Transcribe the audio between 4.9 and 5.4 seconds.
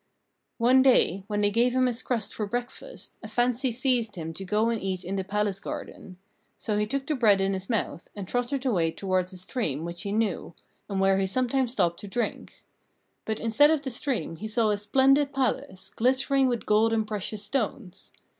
it in the